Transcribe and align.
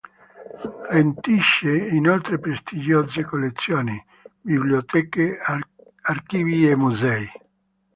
Gestisce 0.89 1.69
inoltre 1.91 2.39
prestigiose 2.39 3.23
collezioni, 3.23 4.03
biblioteche, 4.41 5.37
archivi 6.01 6.67
e 6.67 6.75
musei. 6.75 7.31